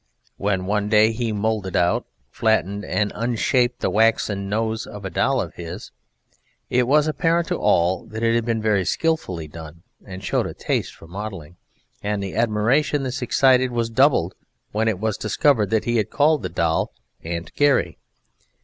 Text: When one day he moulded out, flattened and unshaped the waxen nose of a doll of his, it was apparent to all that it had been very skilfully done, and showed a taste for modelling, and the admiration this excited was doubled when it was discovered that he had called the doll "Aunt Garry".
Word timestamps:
When 0.37 0.65
one 0.65 0.89
day 0.89 1.11
he 1.11 1.31
moulded 1.31 1.75
out, 1.75 2.07
flattened 2.31 2.83
and 2.83 3.11
unshaped 3.13 3.81
the 3.81 3.91
waxen 3.91 4.49
nose 4.49 4.87
of 4.87 5.05
a 5.05 5.11
doll 5.11 5.39
of 5.39 5.53
his, 5.53 5.91
it 6.71 6.87
was 6.87 7.07
apparent 7.07 7.49
to 7.49 7.57
all 7.57 8.05
that 8.07 8.23
it 8.23 8.33
had 8.33 8.43
been 8.43 8.63
very 8.63 8.83
skilfully 8.83 9.47
done, 9.47 9.83
and 10.03 10.23
showed 10.23 10.47
a 10.47 10.55
taste 10.55 10.95
for 10.95 11.05
modelling, 11.07 11.55
and 12.01 12.23
the 12.23 12.33
admiration 12.35 13.03
this 13.03 13.21
excited 13.21 13.69
was 13.71 13.91
doubled 13.91 14.33
when 14.71 14.87
it 14.87 14.97
was 14.97 15.17
discovered 15.17 15.69
that 15.69 15.85
he 15.85 15.97
had 15.97 16.09
called 16.09 16.41
the 16.41 16.49
doll 16.49 16.91
"Aunt 17.23 17.53
Garry". 17.53 17.99